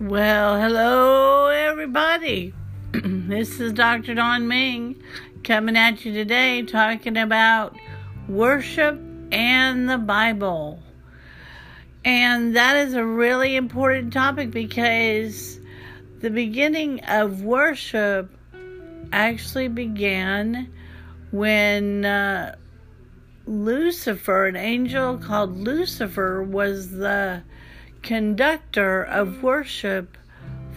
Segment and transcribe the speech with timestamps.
[0.00, 2.54] Well, hello, everybody.
[2.92, 4.14] this is Dr.
[4.14, 5.02] Don Ming
[5.44, 7.76] coming at you today talking about
[8.26, 8.98] worship
[9.30, 10.82] and the Bible.
[12.02, 15.60] And that is a really important topic because
[16.20, 18.34] the beginning of worship
[19.12, 20.72] actually began
[21.30, 22.54] when uh,
[23.46, 27.42] Lucifer, an angel called Lucifer, was the
[28.02, 30.16] conductor of worship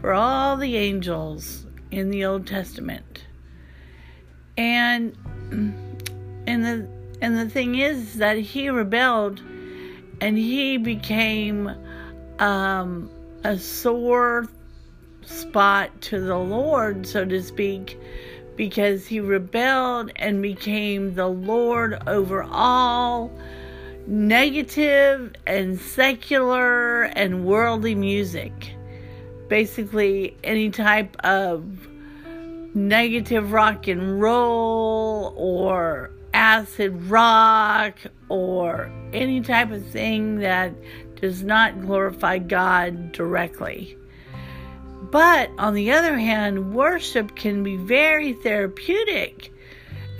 [0.00, 3.24] for all the angels in the Old Testament.
[4.56, 5.16] And
[6.46, 6.88] and the
[7.20, 9.40] and the thing is that he rebelled
[10.20, 11.70] and he became
[12.38, 13.10] um,
[13.44, 14.48] a sore
[15.24, 17.98] spot to the Lord, so to speak,
[18.56, 23.30] because he rebelled and became the Lord over all
[24.06, 28.74] negative and secular and worldly music.
[29.48, 31.88] Basically, any type of
[32.74, 40.72] negative rock and roll or acid rock or any type of thing that
[41.20, 43.96] does not glorify God directly.
[45.10, 49.52] But on the other hand, worship can be very therapeutic.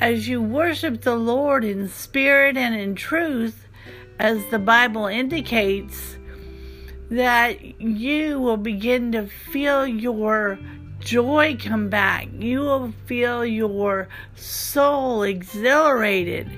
[0.00, 3.66] As you worship the Lord in spirit and in truth,
[4.22, 6.16] as the Bible indicates,
[7.10, 10.60] that you will begin to feel your
[11.00, 12.28] joy come back.
[12.38, 16.48] You will feel your soul exhilarated.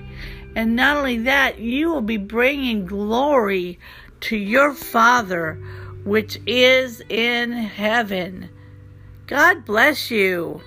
[0.55, 3.79] And not only that, you will be bringing glory
[4.21, 5.55] to your Father,
[6.05, 8.51] which is in heaven.
[9.27, 10.61] God bless you.